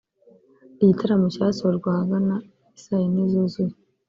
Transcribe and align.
Igitaramo 0.81 1.27
cyasojwe 1.35 1.87
ahagana 1.91 2.35
isaa 2.79 3.01
yine 3.01 3.23
zuzuye 3.31 3.73